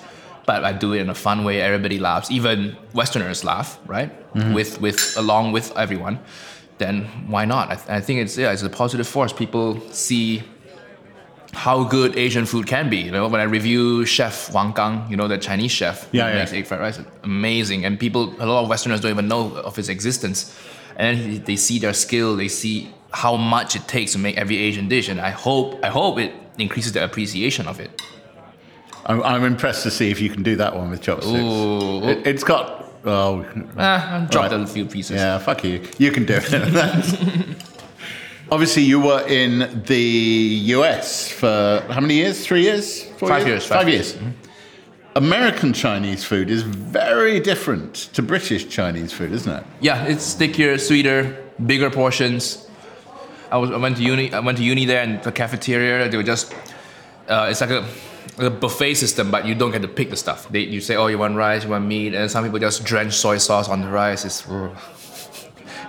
[0.47, 1.61] But I do it in a fun way.
[1.61, 4.11] Everybody laughs, even Westerners laugh, right?
[4.35, 4.55] Mm-hmm.
[4.55, 6.19] With with along with everyone.
[6.79, 7.71] Then why not?
[7.71, 9.33] I, th- I think it's yeah, it's a positive force.
[9.33, 10.43] People see
[11.53, 12.99] how good Asian food can be.
[12.99, 16.29] You know, when I review Chef Wang Gang, you know, the Chinese chef who Yeah,
[16.29, 16.35] yeah.
[16.38, 17.85] makes egg fried rice, amazing.
[17.85, 20.57] And people, a lot of Westerners don't even know of his existence.
[20.97, 24.88] And they see their skill, they see how much it takes to make every Asian
[24.88, 25.09] dish.
[25.09, 28.01] And I hope, I hope it increases the appreciation of it.
[29.07, 31.35] I'm, I'm impressed to see if you can do that one with chopsticks.
[31.38, 32.05] Ooh.
[32.09, 32.79] It, it's got.
[33.05, 33.46] Oh,
[33.79, 34.61] Ah, I dropped Right.
[34.61, 35.16] a few pieces.
[35.16, 35.81] Yeah, fuck you.
[35.99, 37.57] You can do it.
[38.53, 39.96] Obviously, you were in the
[40.77, 42.44] US for how many years?
[42.44, 43.05] Three years?
[43.05, 44.18] Four Five years, Five, five years.
[45.16, 49.64] American Chinese food is very different to British Chinese food, isn't it?
[49.81, 52.66] Yeah, it's stickier, sweeter, bigger portions.
[53.51, 54.33] I was I went to uni.
[54.33, 56.55] I went to uni there, and the cafeteria they were just.
[57.29, 57.85] Uh, it's like a,
[58.39, 60.49] a buffet system, but you don't get to pick the stuff.
[60.49, 63.13] They, you say, oh, you want rice, you want meat, and some people just drench
[63.13, 64.25] soy sauce on the rice.
[64.25, 64.45] It's,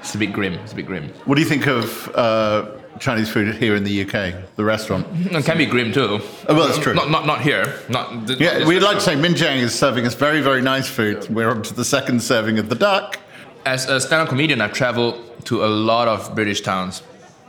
[0.02, 0.54] It's a bit grim.
[0.56, 1.10] It's a bit grim.
[1.26, 5.08] What do you think of uh, Chinese food here in the UK, the restaurant?
[5.32, 6.20] It can be grim too.
[6.48, 6.94] Oh, well, that's true.
[6.94, 7.80] Not not, not here.
[7.90, 8.40] Not.
[8.40, 11.28] Yeah, we'd like to say Minjiang is serving us very, very nice food.
[11.30, 13.20] We're on to the second serving of the duck.
[13.66, 17.04] As a stand-up comedian, I've traveled to a lot of British towns,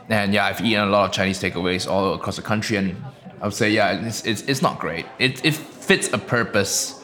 [0.09, 2.95] and yeah, I've eaten a lot of Chinese takeaways all across the country, and
[3.41, 5.05] I would say yeah, it's it's, it's not great.
[5.19, 7.01] It it fits a purpose,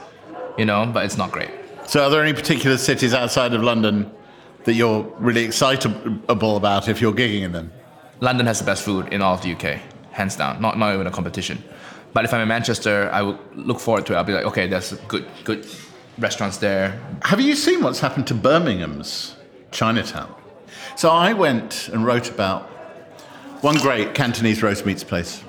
[0.57, 1.51] you know, but it's not great.
[1.87, 4.11] So, are there any particular cities outside of London
[4.65, 7.71] that you're really excitable about if you're gigging in them?
[8.19, 9.79] London has the best food in all of the UK,
[10.11, 10.61] hands down.
[10.61, 11.63] Not not even a competition.
[12.13, 14.17] But if I'm in Manchester, I would look forward to it.
[14.17, 15.65] I'll be like, okay, there's good good
[16.17, 16.99] restaurants there.
[17.23, 19.35] Have you seen what's happened to Birmingham's
[19.71, 20.33] Chinatown?
[20.95, 22.69] So, I went and wrote about
[23.61, 25.43] one great Cantonese roast meats place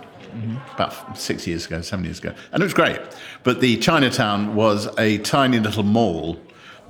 [0.75, 3.01] about six years ago, seven years ago, and it was great.
[3.43, 6.39] But the Chinatown was a tiny little mall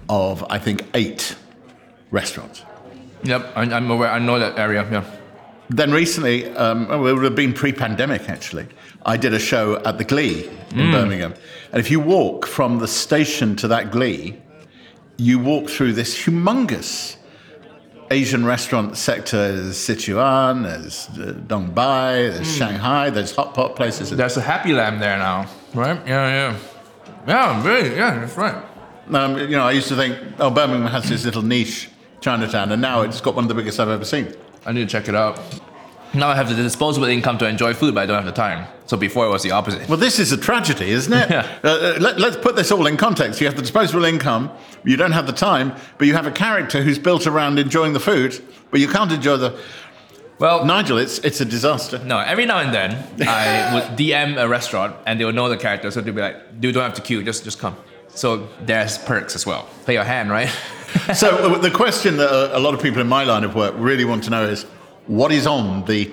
[0.09, 1.37] of, I think, eight
[2.11, 2.65] restaurants.
[3.25, 4.11] Yep, I, I'm aware.
[4.11, 4.87] I know that area.
[4.91, 5.05] Yeah.
[5.69, 8.67] Then recently, um, it would have been pre-pandemic actually.
[9.07, 11.35] I did a show at the Glee in Birmingham,
[11.73, 14.41] and if you walk from the station to that Glee,
[15.17, 17.17] you walk through this humongous
[18.11, 19.57] Asian restaurant sector.
[19.57, 24.11] There's Sichuan, there's uh, Dongbei, there's Shanghai, there's hot pot places.
[24.11, 26.01] There's a Happy Lamb there now, right?
[26.07, 26.59] Yeah, yeah.
[27.27, 28.65] Yeah, really, yeah, that's right.
[29.13, 31.89] Um, you know, I used to think, oh, Birmingham has this little niche
[32.21, 34.35] Chinatown, and now it's got one of the biggest I've ever seen.
[34.67, 35.39] I need to check it out.
[36.13, 38.67] Now I have the disposable income to enjoy food, but I don't have the time.
[38.87, 39.89] So before it was the opposite.
[39.89, 41.31] Well, this is a tragedy, isn't it?
[41.31, 41.47] Yeah.
[41.63, 43.41] Uh, uh, let, let's put this all in context.
[43.41, 44.51] You have the disposable income,
[44.85, 48.01] you don't have the time, but you have a character who's built around enjoying the
[48.01, 49.57] food, but you can't enjoy the.
[50.41, 51.99] Well, Nigel, it's it's a disaster.
[52.05, 52.91] no, every now and then
[53.29, 56.61] I would DM a restaurant and they would know the character, so they'd be like,
[56.61, 57.77] "Dude, don't have to queue, just just come."
[58.09, 59.69] So there's perks as well.
[59.85, 60.49] Play your hand, right?
[61.15, 63.75] so uh, the question that uh, a lot of people in my line of work
[63.77, 64.67] really want to know is,
[65.11, 66.09] what is on the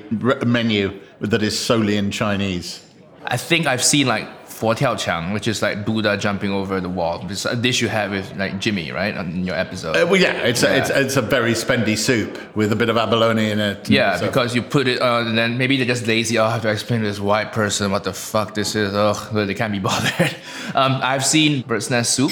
[0.45, 2.83] menu that is solely in Chinese?
[3.25, 6.89] I think I've seen like Fo Tiao Chang, which is like Buddha jumping over the
[6.89, 7.23] wall.
[7.29, 9.95] It's a dish you had with like Jimmy, right, in your episode.
[9.95, 12.97] Uh, well, yeah, it's, A, it's it's a very spendy soup with a bit of
[12.97, 13.88] abalone in it.
[13.88, 16.39] Yeah, so- because you put it on, and then maybe they're just lazy.
[16.39, 18.93] Oh, I have to explain to this white person what the fuck this is.
[18.95, 20.36] Oh, they can't be bothered.
[20.73, 22.31] Um, I've seen bird's nest soup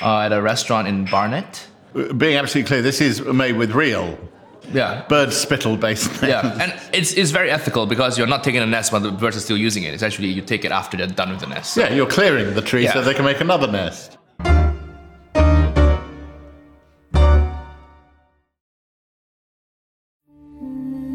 [0.00, 1.66] uh, at a restaurant in Barnet.
[2.16, 4.16] being absolutely clear, this is made with real
[4.72, 5.04] Yeah.
[5.08, 6.22] bird spittle based.
[6.22, 9.36] Yeah, and it's, it's very ethical because you're not taking a nest while the birds
[9.36, 9.94] are still using it.
[9.94, 11.76] It's actually you take it after they're done with the nest.
[11.76, 14.16] Yeah, you're clearing the tree so they can make another nest.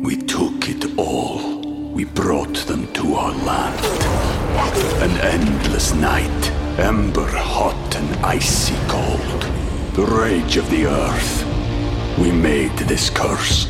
[0.03, 1.61] We took it all.
[1.93, 3.85] We brought them to our land.
[5.01, 9.41] An endless night, ember hot and icy cold.
[9.95, 11.54] The rage of the earth.
[12.17, 13.67] We made this curse.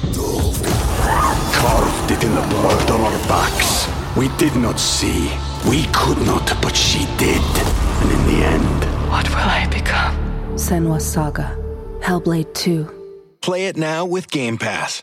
[1.54, 3.88] Carved it in the blood on our backs.
[4.16, 5.32] We did not see.
[5.68, 7.42] We could not, but she did.
[8.02, 10.16] And in the end, What will I become?
[10.58, 11.58] Senua's Saga.
[12.02, 13.38] Hellblade 2.
[13.42, 15.02] Play it now with Game Pass.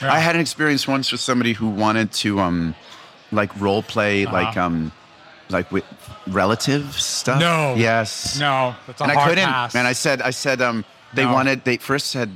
[0.00, 2.74] I had an experience once with somebody who wanted to um
[3.30, 4.90] like role play like um
[5.50, 5.84] like with
[6.26, 7.38] relative stuff.
[7.40, 7.74] No.
[7.76, 8.38] Yes.
[8.40, 9.44] No, that's a and I couldn't.
[9.44, 9.74] pass.
[9.76, 11.32] And I said I said um they No.
[11.32, 12.30] wanted they first said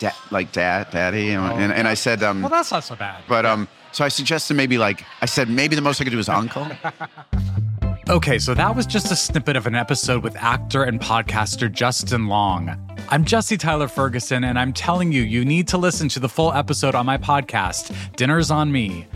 [0.00, 3.22] da- like dad daddy and, and, and I said um well, that's not so bad.
[3.28, 6.18] but um so I suggested maybe like I said maybe the most I could do
[6.18, 6.66] is uncle.
[8.08, 12.26] Okay, so that was just a snippet of an episode with actor and podcaster Justin
[12.26, 12.76] Long.
[13.08, 16.52] I'm Jesse Tyler Ferguson, and I'm telling you, you need to listen to the full
[16.52, 19.06] episode on my podcast, Dinner's on Me.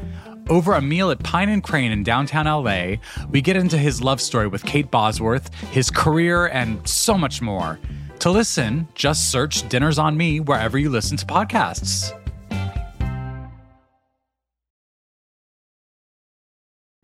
[0.48, 2.96] Over a meal at Pine and Crane in downtown LA,
[3.30, 7.80] we get into his love story with Kate Bosworth, his career, and so much more.
[8.24, 12.10] To listen, just search Dinner's on Me wherever you listen to podcasts.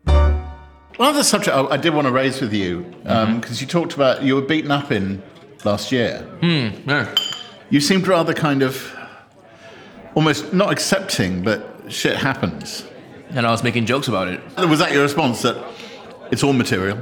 [0.03, 0.49] One
[0.97, 3.39] other subject I, I did want to raise with you, um, mm-hmm.
[3.39, 5.21] because you talked about you were beaten up in
[5.63, 6.23] last year.
[6.41, 7.13] Hmm, yeah.
[7.69, 8.91] You seemed rather kind of
[10.15, 12.83] almost not accepting, but shit happens.
[13.29, 14.41] And I was making jokes about it.
[14.57, 15.63] Was that your response that
[16.31, 16.97] it's all material?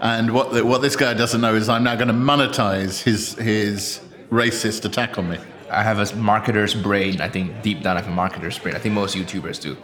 [0.00, 3.34] And what, the, what this guy doesn't know is I'm now going to monetize his,
[3.34, 5.38] his racist attack on me.
[5.70, 7.20] I have a marketer's brain.
[7.20, 8.74] I think deep down I have a marketer's brain.
[8.74, 9.76] I think most YouTubers do.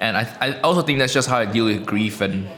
[0.00, 2.48] And I, I also think that's just how I deal with grief and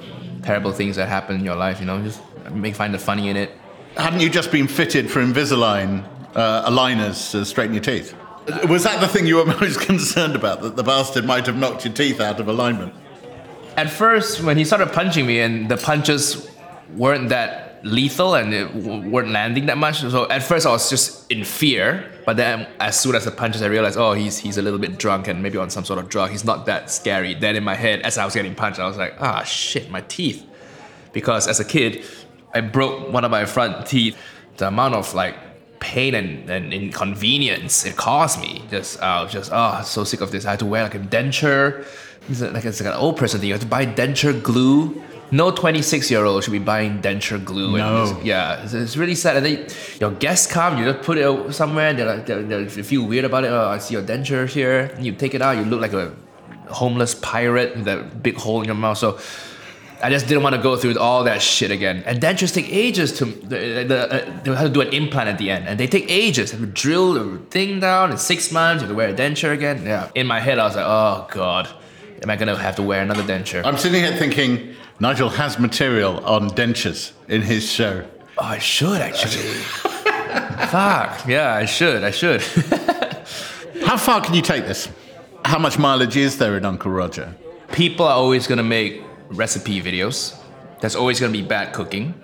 [0.42, 1.80] terrible things that happen in your life.
[1.80, 3.50] You know, just make find the funny in it.
[3.96, 6.04] Hadn't you just been fitted for Invisalign
[6.34, 8.14] uh, aligners to straighten your teeth?
[8.68, 11.84] Was that the thing you were most concerned about, that the bastard might have knocked
[11.84, 12.94] your teeth out of alignment?
[13.76, 16.48] At first, when he started punching me, and the punches
[16.94, 20.00] weren't that lethal and it w- weren't landing that much.
[20.00, 23.62] So at first I was just in fear, but then as soon as the punches,
[23.62, 26.08] I realized, oh, he's he's a little bit drunk and maybe on some sort of
[26.08, 26.30] drug.
[26.30, 27.34] He's not that scary.
[27.34, 30.00] Then in my head, as I was getting punched, I was like, ah, shit, my
[30.02, 30.44] teeth.
[31.12, 32.04] Because as a kid,
[32.54, 34.16] I broke one of my front teeth.
[34.56, 35.36] The amount of like
[35.92, 38.52] pain and, and inconvenience it caused me.
[38.70, 40.44] Just I was just oh so sick of this.
[40.46, 41.84] I had to wear like a denture.
[42.28, 43.48] It's like it's like an old person thing.
[43.48, 45.00] You have to buy denture glue.
[45.30, 47.76] No 26 year old should be buying denture glue.
[47.78, 48.06] No.
[48.06, 49.36] just- yeah, it's, it's really sad.
[49.38, 49.66] And then
[50.00, 53.24] your guests come, you just put it somewhere, and they're like, they they feel weird
[53.24, 53.50] about it.
[53.58, 54.78] Oh, I see your denture here.
[54.96, 56.06] And you take it out, you look like a
[56.80, 58.98] homeless pirate with that big hole in your mouth.
[58.98, 59.18] So
[60.02, 62.02] I just didn't want to go through all that shit again.
[62.06, 63.24] And dentures take ages to.
[63.24, 66.10] The, the, uh, they have to do an implant at the end, and they take
[66.10, 66.52] ages.
[66.52, 68.82] They have to drill the thing down in six months.
[68.82, 69.84] You have to wear a denture again.
[69.84, 70.10] Yeah.
[70.14, 71.68] In my head, I was like, oh god,
[72.22, 73.64] am I gonna have to wear another denture?
[73.64, 78.06] I'm sitting here thinking Nigel has material on dentures in his show.
[78.38, 79.42] Oh, I should actually.
[80.68, 81.26] Fuck.
[81.26, 82.04] Yeah, I should.
[82.04, 82.42] I should.
[83.84, 84.88] How far can you take this?
[85.44, 87.34] How much mileage is there in Uncle Roger?
[87.72, 90.34] people are always gonna make recipe videos.
[90.80, 92.14] There's always gonna be bad cooking.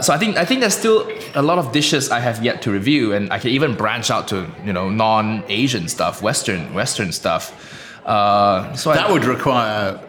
[0.00, 2.70] So I think I think there's still a lot of dishes I have yet to
[2.72, 7.52] review, and I can even branch out to you know non-Asian stuff, Western Western stuff.
[8.04, 10.00] Uh, so That I, would require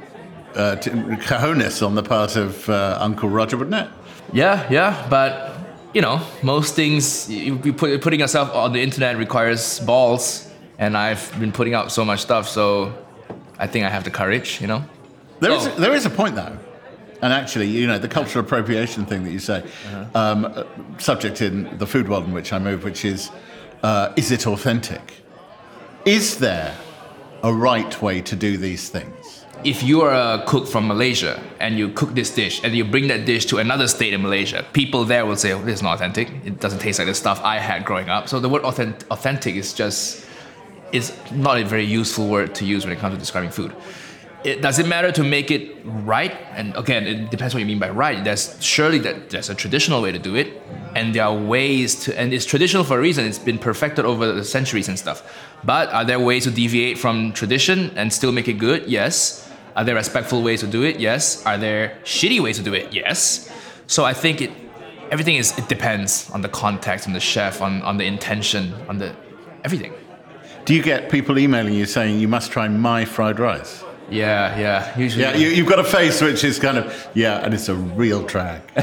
[0.56, 3.90] uh, t- cojones on the part of uh, Uncle Roger, wouldn't it?
[4.34, 5.54] yeah, yeah, but
[5.94, 10.98] you know most things you, you put, putting yourself on the internet requires balls, and
[10.98, 12.92] I've been putting out so much stuff, so
[13.60, 14.84] I think I have the courage, you know.
[15.40, 15.72] There is Oh.
[15.78, 16.58] there is a point though,
[17.22, 20.20] and actually, you know, the cultural appropriation thing that you say, Uh-huh.
[20.22, 20.64] um,
[20.98, 23.30] subject in the food world in which I move, which is,
[23.84, 25.24] uh, is it authentic?
[26.06, 26.74] Is there
[27.44, 29.42] a right way to do these things?
[29.64, 33.08] if you are a cook from Malaysia and you cook this dish and you bring
[33.08, 35.96] that dish to another state in Malaysia, people there will say, oh, this is not
[35.96, 36.30] authentic.
[36.46, 38.30] It doesn't taste like the stuff I had growing up.
[38.30, 40.24] So the word authentic, authentic is just,
[40.92, 43.72] is not a very useful word to use when it comes to describing food.
[44.46, 46.32] It, does it matter to make it right?
[46.52, 48.24] And again, it depends what you mean by right.
[48.24, 50.62] There's surely that there's a traditional way to do it,
[50.96, 53.26] and there are ways to, and it's traditional for a reason.
[53.26, 55.24] It's been perfected over the centuries and stuff.
[55.64, 58.88] But are there ways to deviate from tradition and still make it good?
[58.88, 59.52] Yes.
[59.76, 61.00] Are there respectful ways to do it?
[61.00, 61.44] Yes.
[61.46, 62.94] Are there shitty ways to do it?
[62.94, 63.52] Yes.
[63.88, 64.52] So I think it,
[65.10, 69.00] everything is it depends on the context, on the chef, on on the intention, on
[69.00, 69.16] the
[69.64, 69.94] everything.
[70.66, 73.85] Do you get people emailing you saying you must try my fried rice?
[74.10, 74.98] Yeah, yeah.
[74.98, 77.76] Usually, Yeah, you, you've got a face which is kind of yeah, and it's a
[77.76, 78.62] real drag.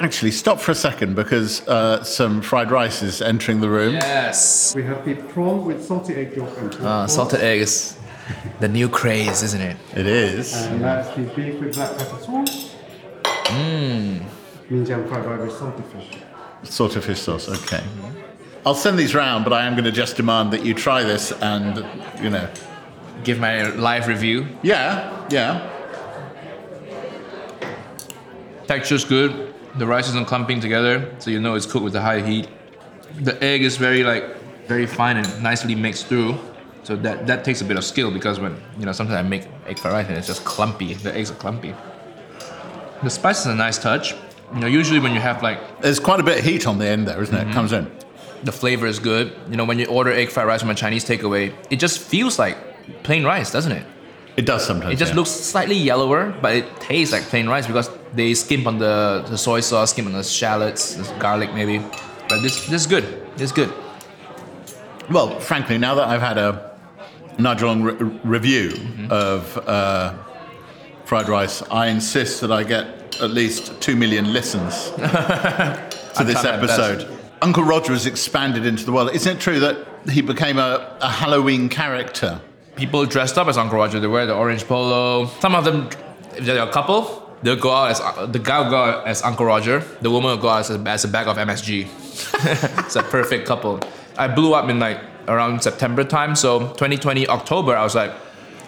[0.00, 3.94] Actually, stop for a second because uh, some fried rice is entering the room.
[3.94, 4.74] Yes.
[4.74, 7.98] We have the prawn with salted egg yolk and pork Uh, salted egg is
[8.60, 9.76] the new craze, isn't it?
[9.94, 10.54] It is.
[10.54, 12.74] And that's the beef with black pepper sauce.
[13.24, 14.24] Mmm.
[14.70, 16.18] Minjiang fried rice with salted fish.
[16.62, 17.82] Sort of fish sauce, okay.
[18.64, 21.32] I'll send these round, but I am going to just demand that you try this
[21.32, 21.84] and,
[22.22, 22.48] you know.
[23.24, 24.46] Give my live review.
[24.62, 25.68] Yeah, yeah.
[28.66, 29.54] Texture's good.
[29.76, 32.48] The rice isn't clumping together, so you know it's cooked with a high heat.
[33.20, 34.24] The egg is very like
[34.66, 36.38] very fine and nicely mixed through.
[36.84, 39.46] So that that takes a bit of skill because when you know sometimes I make
[39.66, 40.94] egg fried rice and it's just clumpy.
[40.94, 41.74] The eggs are clumpy.
[43.02, 44.14] The spice is a nice touch.
[44.54, 46.86] You know, usually when you have like There's quite a bit of heat on the
[46.86, 47.48] end there, isn't it?
[47.48, 47.90] It comes in.
[48.44, 49.32] the flavor is good.
[49.50, 52.38] You know, when you order egg fried rice from a Chinese takeaway, it just feels
[52.38, 52.56] like
[53.02, 53.84] plain rice, doesn't it?
[54.36, 54.94] It does sometimes.
[54.94, 55.16] It just yeah.
[55.16, 59.36] looks slightly yellower, but it tastes like plain rice because they skimp on the, the
[59.36, 61.78] soy sauce, skimp on the shallots, the garlic maybe.
[62.28, 63.04] But this this is good.
[63.36, 63.72] This is good.
[65.10, 66.70] Well, frankly, now that I've had a
[67.38, 69.06] Nigel Ng re- review Mm-hmm.
[69.10, 70.14] of uh,
[71.04, 76.60] fried rice, I insist that I get at least two million listens to this tried
[76.60, 76.78] my best.
[76.78, 77.18] episode.
[77.42, 79.10] Uncle Roger has expanded into the world.
[79.14, 79.76] Isn't it true that
[80.10, 82.40] he became a, a Halloween character?
[82.80, 84.00] People dressed up as Uncle Roger.
[84.00, 85.26] They wear the orange polo.
[85.40, 85.90] Some of them,
[86.34, 89.44] if they're a couple, they'll go out as the guy will go out as Uncle
[89.44, 89.80] Roger.
[90.00, 91.86] The woman will go out as a, as a bag of MSG.
[92.86, 93.80] it's a perfect couple.
[94.16, 96.34] I blew up in like around September time.
[96.34, 98.12] So 2020 October, I was like,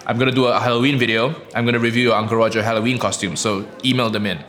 [0.07, 1.35] I'm gonna do a Halloween video.
[1.55, 3.35] I'm gonna review Uncle Roger Halloween costume.
[3.37, 4.45] So email them in.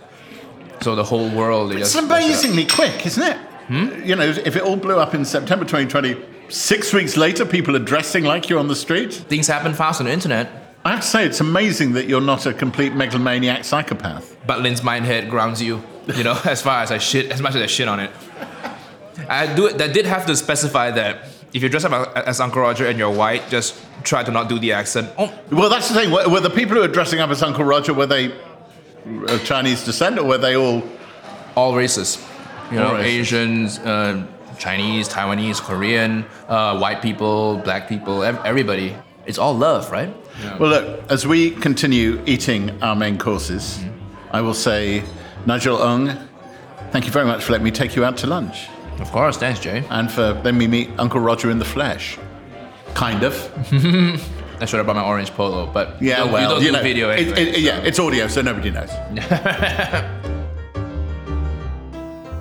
[0.81, 1.71] So the whole world.
[1.71, 3.37] It's just, amazingly quick, isn't it?
[3.67, 4.03] Hmm?
[4.03, 7.79] You know, if it all blew up in September 2020, six weeks later, people are
[7.79, 9.13] dressing like you're on the street.
[9.13, 10.49] Things happen fast on the internet.
[10.85, 14.35] I have to say, it's amazing that you're not a complete megalomaniac psychopath.
[14.45, 15.81] But Lynn's Minehead grounds you,
[16.15, 18.11] you know, as far as I shit, as much as I shit on it.
[19.29, 19.77] I do it.
[19.77, 23.11] That did have to specify that if you dress up as Uncle Roger and you're
[23.11, 25.09] white, just try to not do the accent.
[25.17, 26.11] Oh, Well, that's the thing.
[26.11, 28.35] Were, were the people who were dressing up as Uncle Roger, were they
[29.27, 30.83] of Chinese descent or were they all
[31.55, 32.17] all races.
[32.71, 33.13] You All know, races.
[33.13, 34.25] Asians, uh,
[34.67, 38.95] Chinese, Taiwanese, Korean, uh, white people, black people, ev- everybody.
[39.25, 40.09] It's all love, right?
[40.59, 43.83] Well, look, as we continue eating our main courses,
[44.31, 45.03] I will say,
[45.45, 46.15] Nigel Ng,
[46.91, 48.67] thank you very much for letting me take you out to lunch.
[48.99, 49.83] Of course, thanks, Jay.
[49.89, 52.17] And for letting me meet Uncle Roger in the flesh.
[52.93, 53.33] Kind of.
[54.61, 56.83] I should have brought my orange polo, but Yeah, well, you don't you do know,
[56.83, 57.41] video it- anyway.
[57.49, 58.89] it- yeah, it's audio, so nobody knows.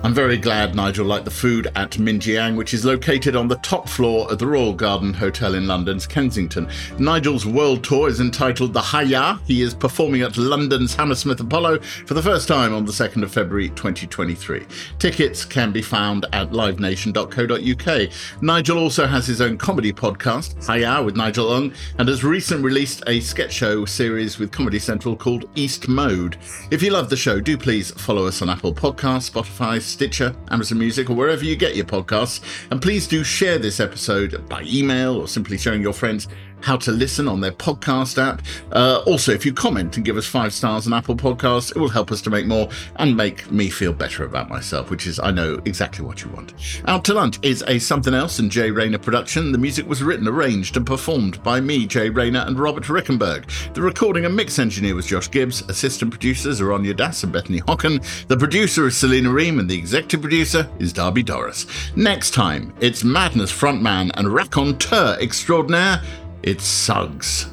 [0.03, 3.87] I'm very glad Nigel liked the food at Minjiang, which is located on the top
[3.87, 6.67] floor of the Royal Garden Hotel in London's Kensington.
[6.99, 9.39] Nigel's world tour is entitled The Haiyaa.
[9.45, 13.31] He is performing at London's Hammersmith Apollo for the first time on the 2nd of
[13.31, 14.65] February 2023.
[14.99, 18.41] Tickets can be found at livenation.co.uk.
[18.41, 23.03] Nigel also has his own comedy podcast, Haiyaa with Nigel Ng, and has recently released
[23.07, 26.35] a sketch show series with Comedy Central called East Mode.
[26.71, 30.79] If you love the show, do please follow us on Apple Podcasts, Spotify, Stitcher, Amazon
[30.79, 32.41] Music, or wherever you get your podcasts.
[32.71, 36.27] And please do share this episode by email or simply showing your friends
[36.63, 38.41] how to listen on their podcast app.
[38.71, 41.89] Uh, also, if you comment and give us five stars on Apple Podcasts, it will
[41.89, 45.31] help us to make more and make me feel better about myself, which is, I
[45.31, 46.53] know, exactly what you want.
[46.87, 49.51] Out to Lunch is a Something Else and Jay Rayner production.
[49.51, 53.73] The music was written, arranged, and performed by me, Jay Rayner, and Robert Rickenberg.
[53.73, 55.61] The recording and mix engineer was Josh Gibbs.
[55.63, 58.01] Assistant producers are Anya Das and Bethany Hocken.
[58.27, 61.65] The producer is Selena Ream, and the executive producer is Darby Doris.
[61.97, 66.01] Next time, it's Madness frontman and raconteur extraordinaire.
[66.43, 67.47] It's Suggs.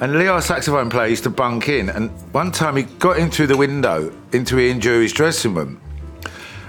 [0.00, 1.90] And Leo, our saxophone player, used to bunk in.
[1.90, 5.80] And one time he got in through the window into Ian Dury's dressing room.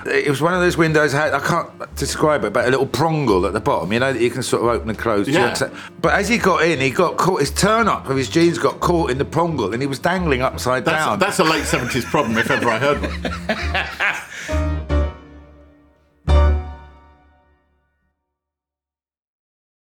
[0.05, 3.45] It was one of those windows, had, I can't describe it, but a little prongle
[3.45, 5.29] at the bottom, you know, that you can sort of open and close.
[5.29, 5.55] Yeah.
[6.01, 8.79] But as he got in, he got caught, his turn up of his jeans got
[8.79, 11.19] caught in the prongle and he was dangling upside That's, down.
[11.19, 14.17] that's a late 70s problem, if ever I heard one.